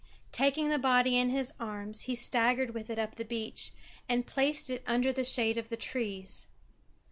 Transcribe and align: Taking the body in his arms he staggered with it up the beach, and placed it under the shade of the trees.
Taking 0.31 0.69
the 0.69 0.79
body 0.79 1.15
in 1.15 1.29
his 1.29 1.53
arms 1.59 2.01
he 2.09 2.15
staggered 2.15 2.71
with 2.73 2.89
it 2.89 2.97
up 2.97 3.13
the 3.17 3.23
beach, 3.23 3.71
and 4.09 4.25
placed 4.25 4.71
it 4.71 4.81
under 4.87 5.13
the 5.13 5.23
shade 5.23 5.59
of 5.59 5.69
the 5.69 5.77
trees. 5.77 6.47